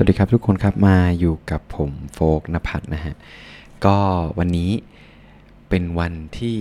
[0.00, 3.14] สวัสดีครับทุกคนครับมาอยู่กับผมโฟกนภัทรนะฮะ
[3.86, 3.98] ก็
[4.38, 4.70] วันนี้
[5.68, 6.56] เป็นวันที่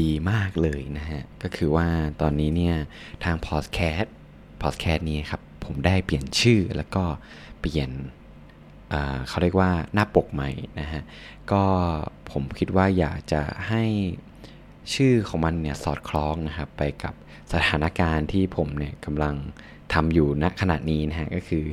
[0.00, 1.88] ดีๆ มากเลยนะฮะ ก็คือว่า
[2.20, 2.76] ตอนนี้เนี่ย
[3.24, 4.14] ทางพอดแคสต์
[4.62, 7.04] พอดแคสต์นี้ครับ ผมได้เปลี่ยนชื่อแล้วก็
[7.60, 7.90] เปลี่ยน
[9.28, 10.50] เขาเรียกว่าหน้าปกใหม่
[10.80, 11.02] นะฮะ
[11.52, 11.64] ก็
[12.30, 13.84] ผมคิดว่าอยากจะให้
[14.94, 17.14] ชื่อของมันเนี่ยสอดคล้องนะครับไปกับ
[17.52, 19.34] สถานการณ์ที่ผมเนี่ยกำลัง
[19.94, 21.64] ทำอยู่ณขณะนี้นะฮะก็คือ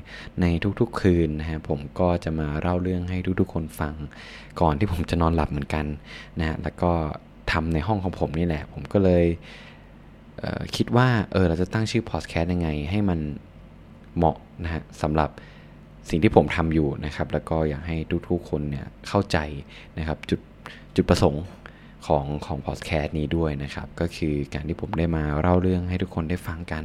[0.41, 0.45] ใน
[0.80, 3.94] ทุกๆคืนนะฮะผมก็จะมาเล่าเรื่องให้ทุกๆ คนฟัง
[4.62, 5.85] ก่อนที่ผมจะนอนหลับเหมือนกัน
[6.40, 6.91] นะฮะแล้วก็
[7.52, 9.26] ทำในห้องของผมนี่แหละ ผมก็เลย
[10.40, 13.20] เคิดว่าเออเราจะตั้งชื่อพอดแคสต์ยังไง ให้มัน
[14.18, 15.30] เหมาะนะฮะสำหรับ
[16.10, 17.98] สิ่งที่ผมทำอยู่นะครับ แล้วก็อยากให้
[18.30, 19.38] ทุกๆคนเนี่ยเข้าใจ
[19.98, 20.40] นะครับจุด
[20.96, 21.44] จุดประสงค์
[22.10, 26.84] ของของพอดแคสต์นี้ด้วยนะครับ ก็คือการที่ผมได้มาเล่าเรื่องให้ทุกคนได้ฟังกัน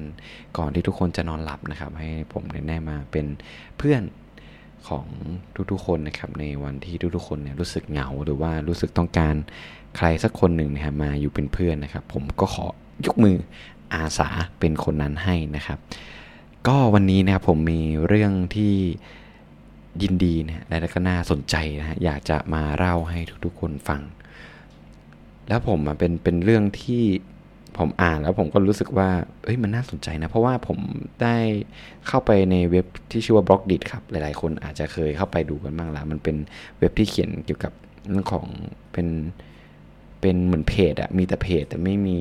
[0.59, 3.27] ก่อนที่ทุกคนจะนอนหลับนะครับ ให้ผมได้มาเป็น
[3.79, 4.03] เพื่อน
[4.89, 5.07] ของ
[5.71, 9.35] ทุกๆคนนะครับ ในวันที่ทุกๆคนเนี่ยรู้สึกเหงาหรือว่ารู้สึกต้องการ
[9.97, 12.67] ใครสักคนหนึ่งนะครับมาอยู่เป็นเพื่อนนะครับ ผมก็ขอ
[13.07, 13.37] ยกมือ
[13.95, 14.29] อาสา
[14.61, 15.79] เป็นคนนั้นให้นะครับ
[16.69, 18.75] ก็วันนี้นะครับผมมีเรื่องที่
[20.03, 24.03] ยินดีนะและก็น่าสนใจนะฮะอยากจะมาเล่าให้ทุกๆคนฟัง
[25.49, 27.05] แล้วผมเป็นเป็นเรื่องที่
[27.79, 29.11] ผมอ่านแล้วผมก็รู้สึกว่า
[29.45, 30.79] เอ้ยมันน่าสนใจนะ เพราะว่าผม
[31.23, 31.37] ได้
[32.07, 36.37] เข้าไปในเว็บที่ชื่อว่าบล็อกดิครับ หลายๆ คนอาจจะเคยเข้าไปดูกันบ้างแล้วมันเป็น
[36.79, 37.73] เว็บที่เขียนเกี่ยวกับ
[38.09, 38.47] เรื่องของ
[38.93, 39.09] เป็น
[40.21, 42.19] เป็นเหมือนเพจอะมีแต่เพจแต่ไม่มี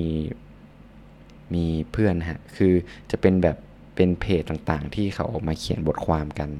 [1.54, 2.72] มีเพื่อนฮะ คือ
[3.10, 3.56] จะเป็นแบบ
[3.96, 6.50] เป็นเพจต่างๆ ที่เขาออกมาเขียนบทความกัน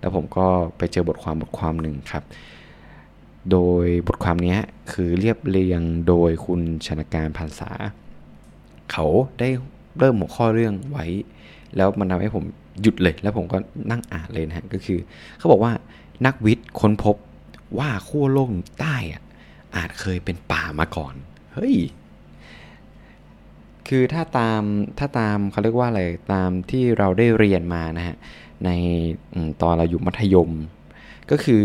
[0.00, 2.24] แล้วผมก็ไปเจอบทความบทความหนึ่งครับ
[3.50, 4.56] โดยบทความนี้
[4.92, 7.70] คือเรียบเรียงโดยคุณชนการพันษา
[8.92, 9.06] เขา
[9.40, 9.48] ได้
[9.98, 11.06] เริ่มหัวข้อเรื่องไว้
[11.76, 12.44] แล้วมันทำให้ผม
[12.82, 13.58] หยุดเลย แล้วผมก็
[13.90, 14.98] นั่งอ่านเลยนะฮะ ก็คือ
[15.38, 15.72] เขาบอกว่า
[16.26, 17.16] นักวิทย์ค้นพบ
[17.78, 18.48] ว่าขั้วโลก
[18.80, 19.22] ใต้อะ
[19.76, 21.14] อาจเคยเป็นป่ามาก่อน
[21.54, 21.76] เฮ้ย
[23.88, 24.62] คือถ้าตาม
[24.98, 26.02] ถ้าตามเขาเรียกว่าอะไร
[26.32, 28.16] ตามที่เราได้เรียนมานะฮะ
[28.64, 28.70] ใน
[29.62, 30.50] ตอนเราอยู่มัธยม
[31.30, 31.62] ก็คือ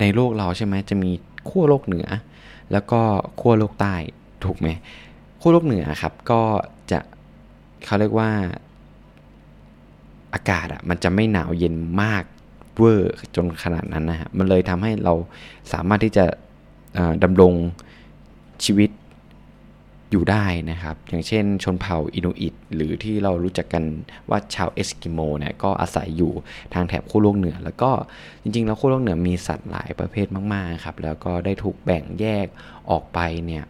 [0.00, 1.10] ในโลกเราใช่ไหมจะมี
[1.48, 2.06] ขั้วโลกเหนือ
[2.72, 3.00] แล้วก็
[3.40, 3.94] ขั้วโลกใต้
[4.44, 4.68] ถูกไหม
[5.40, 6.40] ขั้วโลกเหนือครับก็
[6.90, 6.98] จะ
[7.84, 8.30] เขาเรียกว่า
[10.34, 12.24] อากาศอะมันจะไม่หนาวเย็นมาก
[12.78, 15.14] เวอร์จนขนาดนั้นนะฮะมันเลยทำให้เรา
[15.72, 16.24] สามารถที่จะ
[17.24, 17.52] ดำรง
[18.64, 18.90] ชีวิต
[20.10, 23.84] อยู่ได้นะครับ อย่างเช่นชนเผ่าอินูอิต หรือที่เรารู้จักกัน
[24.30, 26.32] ว่าชาวเอสกิโมเนี่ยก็อาศัยอยู่
[26.74, 27.90] ทางแถบขั้วโลกเหนือ แล้วก็
[28.42, 32.46] จริงๆ แล้วขั้วโลกเหนือมีสัตว์หลายประเภทมากๆครับแล้วก็ได้ถูกแบ่งแยก
[32.90, 33.64] ออกไปเนี่ย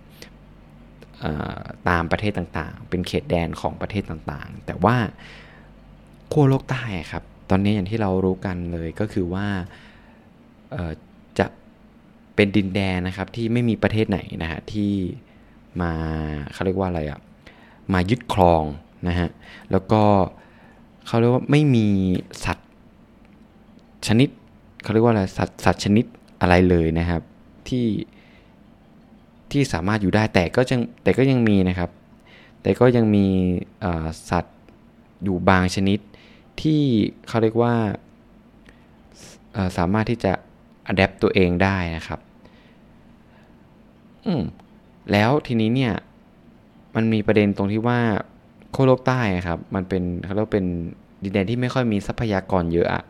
[1.89, 4.97] ตามประเทศต่างๆ เป็นเขตแดนของประเทศต่างๆ แต่ว่า
[6.33, 9.47] ขั้วโลกใต้ครับ ตอนนี้อย่างที่เรารู้กันเลยก็คือว่า
[11.39, 11.47] จะ
[12.35, 14.93] เป็นดินแดนนะครับที่ไม่มีประเทศไหนนะฮะที่
[15.81, 15.93] มา
[16.53, 17.21] เขาเรียกว่าอะไรอะ
[17.93, 18.63] มายึดครอง
[19.09, 19.29] นะฮะ
[19.71, 20.03] แล้วก็
[21.07, 21.87] เขาเรียกว่าไม่มี
[22.45, 22.69] สัตว์
[24.07, 24.29] ชนิด
[24.83, 26.05] เขาเรียกว่าอะไรสัตว์สัตว์ชนิด
[26.41, 27.23] อะไรเลยนะครับ
[27.69, 27.87] ที่
[29.51, 31.91] ที่สามารถอยู่ได้แต่ก็ยังแต่ก็ยังมีนะครับ
[32.63, 33.27] แต่ก็ยังมี
[34.31, 34.59] สัตว์
[35.25, 35.99] อยู่บางชนิด
[36.61, 36.81] ที่
[37.29, 37.75] เขาเรียกว่า
[39.79, 40.33] สามารถที่จะ
[40.87, 42.21] อัดแอปตัวเองได้นะครับ
[44.27, 44.43] อืม
[45.13, 45.93] แล้วทีนี้เนี่ย
[46.95, 47.99] มันมีประเด็นตรงที่ว่า
[48.71, 50.67] โคโลกใต้ครับ มันเป็นเขาเรียกเป็น
[51.23, 53.05] ดินแดนที่ไม่ค่อยมีทรัพยากรเยอะอะ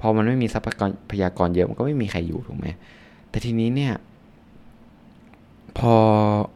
[0.00, 0.60] พอมันไม่มีทรั
[1.10, 2.66] พยากรเยอะมันก็ไม่มีใครอยู่ถูกไหม
[3.30, 3.94] แต่ทีนี้เนี่ย
[5.78, 5.94] พอ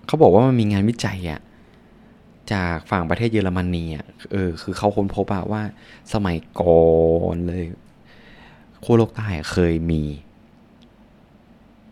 [0.07, 1.41] เขาบอกว่ามันมีงานวิจัยอะ
[2.53, 5.63] จากฝั่งประเทศเยอรมนีอะเออคือเขาค้นพบว่า
[6.13, 6.83] สมัยก่อ
[7.35, 7.65] นเลย
[8.81, 10.03] ขั้วโลกใต้เคยมี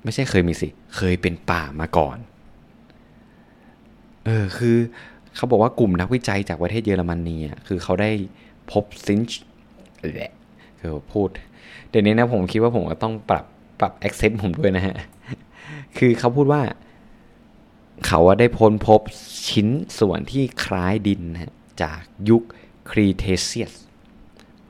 [0.03, 2.17] ไม่ใช่เคยมีสิ เคยเป็นป่ามาก่อน
[4.27, 4.77] เออคือ
[5.37, 8.11] เขาบอกว่ากลุ่มนักวิจัยจากประเทศเยอรมนีอะคือเขาได้
[8.71, 9.41] พบซินช์
[10.15, 10.33] แหละ
[10.81, 11.29] คือพูด
[11.91, 13.45] เดี๋ยวนี้นะผมคิดว่าผมก็ต้องปรับ
[13.81, 14.97] ปรับ accent ผมด้วยนะฮะ
[15.99, 16.63] คือเขาพูดว่า
[18.07, 19.01] เขาได้ค้นพบ
[19.49, 19.69] ชิ้น
[19.99, 21.53] ส่วนที่คล้ายดินนะ
[21.83, 22.43] จากยุค
[22.91, 23.73] ครีเทเซียส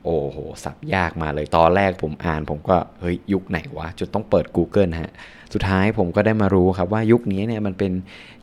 [0.03, 5.11] โอ้โห สับยากมาเลย ตอนแรกผมอ่านผมก็ เฮ้ย ยุคไหนวะ จนต้องเปิด Google ฮะ
[5.53, 7.91] สุดท้ายผมก็ได้มารู้ครับว่ายุคนี้เนี่ยมันเป็น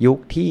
[0.06, 0.50] ยุคที่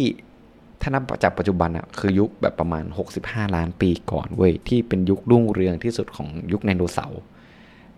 [0.81, 2.83] ถ้านับจากปัจจุบันอะคือยุคแบบประมาณ
[3.19, 7.21] 65 ล้านปีก่อนเว้ยที่เป็นยุครุ่งเรืองที่สุดของยุคไดโนเสาร์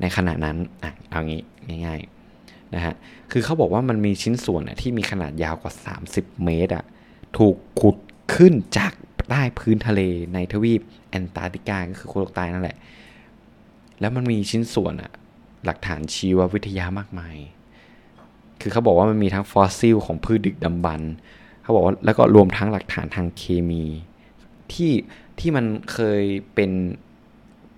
[0.02, 1.42] ในขณะนั้นอะเอางี้
[1.86, 2.96] ง่ายๆนะฮะ
[3.32, 5.74] คือเขาบอกว่ามันมีชิ้นส่วนอะที่มีขนาดยาวกว่า
[6.10, 6.86] 30 เมตรอะ
[7.38, 7.98] ถูกขุด
[8.36, 8.94] ขึ้นจาก
[9.30, 10.02] ใต้พื้นทะเล
[10.34, 12.78] ในทวีปแอนตาร์กติกาก็คือโคโลกใต้นั่นแหละ
[14.00, 15.12] แล้วมันมีชิ้นส่วนอะ
[15.66, 17.36] หลักฐานชีววิทยามากมาย
[18.62, 21.02] คือเขาบอกว่ามันมีทั้งฟอสซิลของพืชดึกดำบรร
[21.70, 23.84] เขาบอกว่าแล้วก็รวมทั้งหลักฐานทางเคมี
[24.74, 24.92] ที่
[25.40, 26.24] ที่มันเคย
[26.56, 26.72] เป็น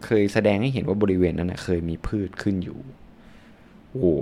[0.06, 2.80] เคยแสดงให้เห็นว่าบริเวณนั้นนะเคยมีพืชขึ้นอยู่
[3.92, 4.14] โอ้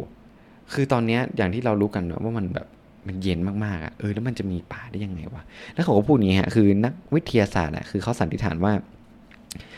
[0.74, 2.68] คือตอนนี้อย่างที่เรารู้กันว่ามันแบบ
[3.08, 5.44] มันเย็นมากๆอะเออแล้วมันจะมีป่าได้ยังไงวะ
[5.74, 8.74] แล้วเขาก็พูดอย่างนี้ฮะคือนักวิทยาศาสตร์อะคือเขาสันนิษฐานว่า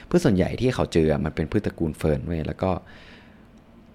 [0.09, 2.71] พืชส่วนใหญ่ที่เขาเจอมันเป็นพืชตระกูลเฟิร์นเว้ยแล้วก็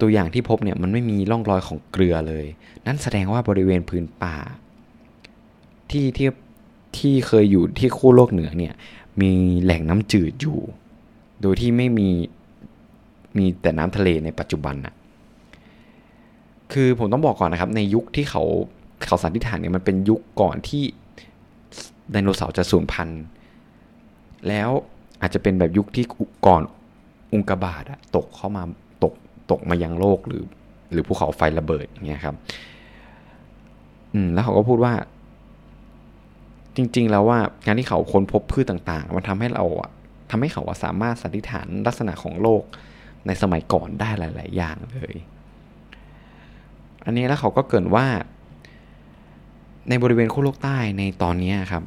[0.00, 2.46] ตัวอย่างที่พบเนี่ยมันไม่มีร่องรอยของเกลือเลย
[2.86, 4.36] นั่นแสดงว่าบริเวณพื้นป่า
[5.90, 6.28] ที่ที่
[6.98, 8.74] ที่เคยอยู่ที่คู่โลกเหนือเนี่ย
[9.20, 10.58] มีแหล่งน้ำจืดอยู่
[11.42, 12.08] โดยที่ไม่มี
[13.36, 14.94] มีแต่น้ำทะเลในปัจจุบันอะ
[16.72, 18.42] คือผมต้องบอกก่อนนะครับ ในยุคที่เขา
[19.06, 20.84] เขาสันนิษฐานเนี่ยมันเป็นยุคก่อนที่
[22.10, 23.22] ไดโนเสาร์จะสูญพันธุ์
[24.48, 24.70] แล้ว
[25.20, 26.04] อาจจะเป็นแบบยุคที่
[26.46, 26.62] ก่อน
[27.32, 27.84] อุงกาบาต
[28.16, 28.62] ตกเข้ามา
[29.04, 29.14] ตก
[29.50, 30.42] ตกมายังโลกหรือ
[30.92, 32.36] หรือภูเขาไฟระเบิดอย่างเงี้ยครับ
[34.14, 34.92] อืมแล้วเขาก็พูดว่า
[36.76, 39.90] จริง ๆ แล้วว่าการที่เขาค้นพบพืชต่างๆ มันทำให้เราอะ
[40.30, 42.62] ทำให้เขาสามารถสันนิษฐานลักษณะของโลก
[43.26, 45.14] ในสมัยก่อนได้หลาย ๆ อย่างเลย
[47.04, 48.06] อันนี้แล้วเขาก็เกินว่า
[49.88, 51.84] ในบริเวณขั้วโลกใต้ในตอนนี้ครับ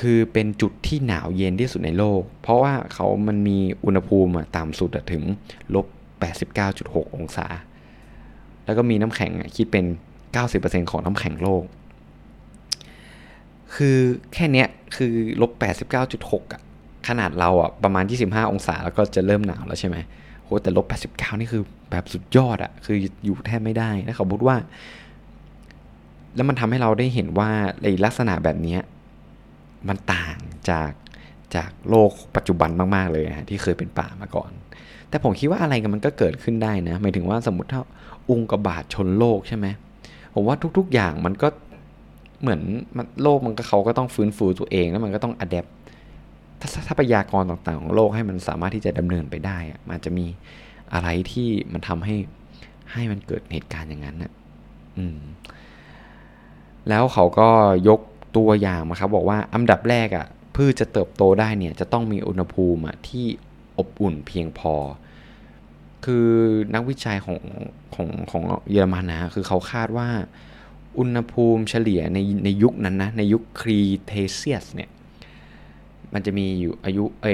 [0.10, 5.22] ือเป็นจุดที่หนาวเย็นที่สุดในโลก เพราะว่าเขามันมีอุณหภูมิต่ำสุดถึง
[5.74, 5.86] ลบ
[6.50, 7.46] 89.6 องศา
[8.64, 9.84] แล้วก็มีน้ำแข็งคิดเป็น
[10.36, 11.62] 90%ของน้ำแข็งโลก
[13.74, 13.96] คือ
[14.34, 15.52] แค่เนี้ยคือลบ
[16.02, 16.60] 89.6อะ
[17.08, 19.96] ขนาดเราอะประมาณ25องศาแล้วก็จะเริ่มหนาวแล้วใช่ไหม
[20.44, 24.56] โหแต่ลบ89นี่คือแบบสุดยอดอะคืออยู่แทบไม่ได้แล้วเขาพูดว่า
[26.34, 27.50] แล้วมันทำให้เราได้เห็นว่า
[27.82, 28.80] ในลักษณะแบบเนี้ย
[29.88, 30.36] มันต่าง
[30.70, 30.92] จาก
[31.56, 34.50] จากโลกปัจจุบันมากๆเลยนะที่เคยเป็นป่ามาก่อน
[35.08, 37.80] แต่ผมคิดว่าอะไรกันมันก็เกิดขึ้นได้นะหมายถึงว่าสมมติถ้า
[38.30, 39.66] อุงกบาตชนโลกใช่ไหม
[40.34, 41.48] ผมว่าทุก ๆ อย่างมันก็
[42.46, 42.62] เหมือ
[43.06, 45.66] นโลกมันก็เขาก็ต้องฟื้นฟูตัวเองแล้วมันก็ต้องอัดแอป
[46.88, 50.26] ทรัพยากรต่างๆ ของโลกให้มันสามารถที่จะดำเนินไปได้อะมันจะมี
[50.94, 52.16] อะไรที่มันทำให้
[52.92, 54.32] ให้มันเกิดเหตุการณ์อย่างนั้นนะ
[54.98, 55.20] อืม
[56.88, 57.48] แล้วเขาก็
[57.88, 58.00] ยก
[58.36, 60.26] ตัวอย่างมาครับ บอกว่าอันดับแรกอะ่ะ
[60.56, 63.26] พืชจะเติบโตได้เนี่ย จะต้องมีอุณหภูมิที่
[63.78, 64.74] อบอุ่นเพียงพอ
[66.04, 66.28] คือ
[66.74, 67.40] นักวิจัยของ
[67.94, 70.08] ของของเยอรมันนะคือเขาคาดว่า
[70.98, 74.90] อุณหภูมิเฉลี่ยในในยุคนั้นนะในยุคครีเทเซียสเนี่ย
[76.12, 77.26] มันจะมีอยู่อายุเอ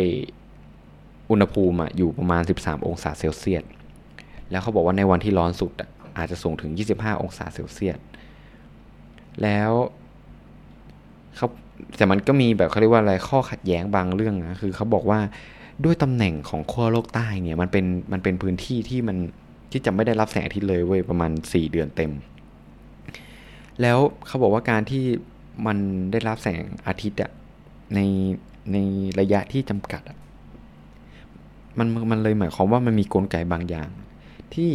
[1.31, 3.65] อุณหภูมิอะอยู่ประมาณ 13 องศาเซลเซียส
[4.51, 5.73] แล้วเขาบอกว่าในวันที่ร้อนสุด
[6.19, 7.99] อาจจะสูงถึง 25 องศาเซลเซียส
[9.43, 9.71] แล้ว
[11.37, 11.47] เขา
[11.97, 15.21] แต่มันก็มีแบบเขาเรียกว่าอะไรข้อขัดแย้งบางเรื่องนะคือเขาบอกว่า
[15.85, 19.17] ด้วยตำแหน่งของขั้วโลกใต้เนี่ยมันเป็นมันเป็นพื้นที่ที่มัน
[19.71, 22.13] ที่จะไม่ได้รับแสงอาทิตย์เลยเว้ยประมาณ 4 เดือนเต็ม
[23.81, 25.05] แล้วเขาบอกว่าการที่
[25.67, 25.79] มัน
[26.13, 27.31] ได้รับแสงอาทิตย์อะ
[27.95, 28.01] ใน
[28.73, 28.77] ใน
[29.21, 30.19] ระยะที่จำกัดอะ
[31.79, 33.89] มันมันเลยหมายความว่ามันมีกลไกบางอย่าง
[34.55, 34.71] ที่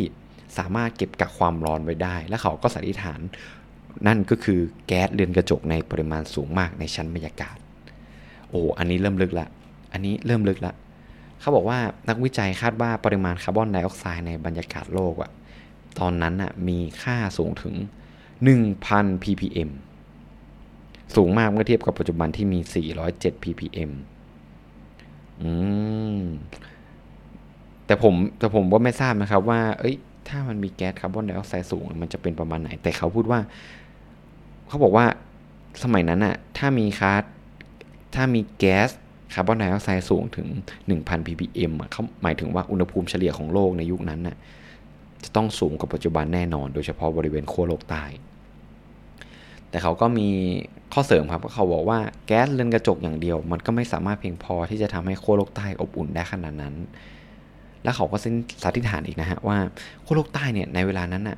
[0.58, 3.20] สามารถเก็บกักความร้อนไว้ได้ และเขาก็สันนิษฐาน
[4.08, 7.58] นั่นก็คือแก๊สเรือนกระจกในปริมาณสูงมากในชั้นบรรยากาศ
[8.50, 9.48] โอ้อันนี้เริ่มลึกละ
[9.94, 10.74] อันนี้เริ่มลึกละ
[11.40, 11.80] เขาบอกว่า
[12.10, 15.32] นักวิจัยคาดว่าปริมาณคาร์บอนไดออกไซด์ในบรรยากาศโลกอะ
[16.00, 17.76] ตอนนั้นอะมีค่าสูงถึง
[18.46, 19.70] 1,000 ppm
[21.16, 22.60] สูงมากเมื่อเทียบกับปัจจุบันที่มี
[23.02, 23.92] 407 ppm
[25.42, 25.52] อื
[26.20, 26.22] ม
[27.86, 29.96] แต่ผมแต่ผมก็ไม่ทราบนะครับว่า เอ้ย
[30.28, 33.40] ถ้ามันมีแก๊สคาร์บอนไดออกไซด์สูง มันจะเป็นประมาณไหน แต่เขาพูดว่า
[34.68, 35.06] เขาบอกว่า
[35.84, 37.22] สมัยนั้นอะถ้ามีคาร์
[38.16, 38.90] ถ้ามีแก๊ส
[39.34, 40.48] คาร์บอนไดออกไซด์สูงถึง
[40.88, 44.36] 1,000 ppm เขาหมายถึงว่าอุณหภูมิเฉลี่ยของโลกในยุคนั้นน่ะ
[45.24, 48.04] จะต้องสูงกว่าปัจจุบันแน่นอน โดยเฉพาะบริเวณขั้วโลกใต้
[49.70, 50.28] แต่เขาก็มี
[50.94, 56.76] ข้อเสริมครับเขาบอกว่าแก๊สเรือนกระจกอย่างเดียว มันก็ไม่สามารถเพียงพอที่จะทำให้ขั้วโลกใต้อบอุ่นได้ขนาดนั้น
[57.84, 58.30] แล้วเขาก็สั
[58.72, 59.58] นนิษฐานอีกนะฮะว่า
[60.06, 61.38] ขั้วโลกใต้เนี่ยในเวลานั้นอะ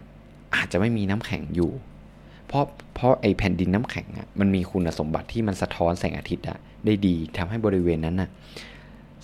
[0.55, 1.71] อาจจะไม่มีน้ำแข็งอยู่
[2.47, 2.63] เพราะ
[2.95, 8.29] เพราะไอแผ่นดินน้ำแข็งอะมันมีคุณสมบัติที่มันสะท้อนแสงอาทิตย์อะได้ดีทำให้บริเวณนั้นอะ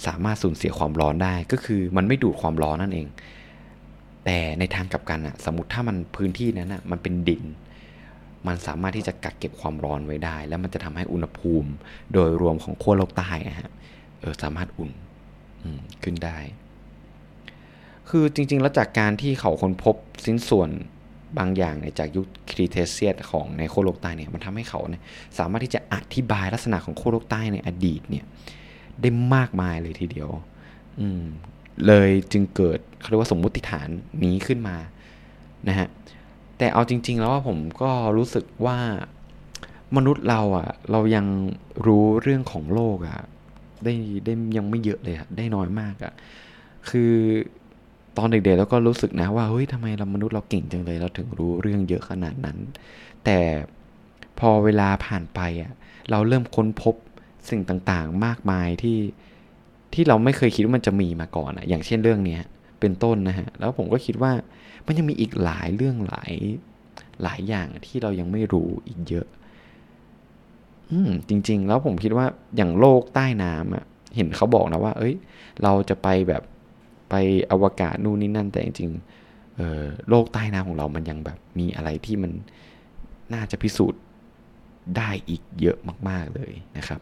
[0.06, 3.08] สามารถสูญเสียความร้อนได้ก็คือมันไม่ดูดความร้อนนั่นเอง
[4.26, 7.44] แต่ในทางกลับกันอะสมมติถ้ามันพื้นที่นั้นอะมันเป็นดิน
[8.48, 11.70] มันสามารถที่จะกักเก็บความร้อนไว้ได้ แล้วมันจะทำให้อุณหภูมิ
[12.14, 13.70] โดยรวมของขั้วโลกใต้อะฮะ
[14.20, 14.92] เออสามารถอุ่น
[16.04, 16.38] ขึ้นได้
[18.10, 20.70] คือจริง ๆ แล้วจากการที่เขาค้นพบสิ้นส่วน
[21.38, 25.02] บางอย่างในจากยุคครีเทเซียสของในโคโลกใต้เนี่ยมันทำให้เขาเนี่ย
[25.40, 28.26] สามารถที่จะอธิบายลักษณะของโคโลกใต้ในอดีตเนี่ย
[29.02, 30.30] ได้มากมายเลยทีเดียว
[31.00, 31.24] อืม
[31.88, 33.88] เลยจึงเกิด เขาเรียกว่าสมมุติฐาน
[34.24, 34.78] นี้ขึ้นมา
[35.68, 35.88] นะฮะ
[36.58, 38.78] แต่เอาจริง ๆ แล้วว่าผมก็รู้สึกว่า
[39.96, 41.26] มนุษย์เราอะเรายัง
[41.86, 43.20] รู้เรื่องของโลกอะ
[43.84, 43.94] ได้
[44.26, 46.14] ได้ยังไม่เยอะเลยอะได้น้อยมากอะ
[46.90, 47.14] คือ
[48.18, 52.58] ตอนเด็กๆแล้วก็รู้สึกนะว่าเฮ้ยทำไมเรามนุษย์เราเก่งจังเลยเราถึงรู้เรื่องเยอะขนาดนั้น
[53.26, 53.40] แต่
[54.40, 55.72] พอเวลาผ่านไปอะ
[56.12, 56.96] เราเริ่มค้นพบ
[57.50, 59.00] สิ่งต่างๆ มากมายที่
[59.94, 62.42] ที่เราไม่เคยคิดว่ามันจะมีมาก่อนอะอย่างเช่นเรื่องเนี้ย
[62.86, 64.32] เป็นต้นนะฮะ แล้วผมก็คิดว่า
[64.86, 66.34] มันยังมีอีกหลายเรื่องหลาย
[67.24, 69.28] หลายอย่างที่เรายังไม่รู้อีกเยอะ
[70.92, 72.26] อืมจริง ๆ แล้วผมคิดว่า
[72.56, 75.16] อย่างโลกใต้น้ำอะเห็นเขาบอกนะว่า เอ้ย
[75.64, 76.44] เราจะไปแบบ
[77.10, 77.16] ไป
[77.52, 82.32] อวกาศนู่นนี่นั่น แต่จริงๆเออโลกใต้น้ำของเรามันยังแบบมีอะไรที่มัน
[83.34, 84.02] น่าจะพิสูจน์
[84.98, 85.78] ได้อีกเยอะ
[86.10, 87.02] มาก ๆเลยนะครับ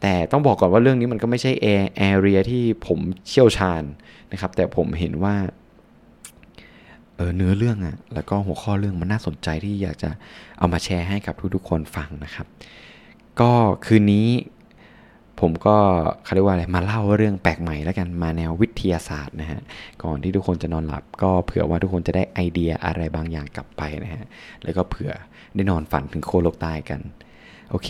[0.00, 2.98] แต่ต้องบอกก่อนว่าเรื่องนี้มันก็ไม่ใช่แอร์แอเรียที่ผม
[3.28, 3.82] เชี่ยวชาญ
[4.32, 5.36] นะครับ แต่ผมเห็นว่า
[7.16, 10.10] เออเนื้อเรื่องอะแล้วก็หัวข้อเรื่องมันน่าสนใจที่อยากจะ
[10.58, 12.46] เอามาแชร์ให้กับทุกๆคนฟังนะครับ
[13.40, 13.52] ก็
[13.86, 14.28] คืนนี้
[15.40, 15.76] ผมก็
[16.24, 19.60] เขาเรียกว่าอะไรมาเล่าเรื่องแปลกใหม่แล้วกันมาแนววิทยาศาสตร์นะฮะ
[20.02, 24.24] ก่อนที่ทุกคนจะนอนหลับ ก็เผื่อว่าทุกคนจะได้ไอเดียอะไรบางอย่างกลับไปนะฮะ
[24.62, 25.12] แล้วก็เผื่อ
[25.54, 27.00] ได้นอนฝันถึงโคโลกใต้กัน
[27.70, 27.88] โอเค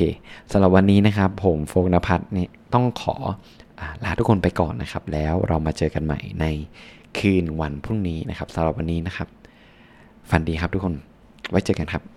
[0.51, 3.15] สำหรับวันนี้นะครับ ผมโฟกนภัทรเนี่ยต้องขอ
[3.81, 6.47] อลาทุกคนไปก่อนนะครับ แล้วเรามาเจอกันใหม่ใน
[7.19, 9.29] คืนวันพรุ่งนี้นะครับสำหรับวันนี้นะครับ
[10.31, 10.95] ฝันดีครับทุกคน
[11.51, 12.16] ไว้เจอกันครับ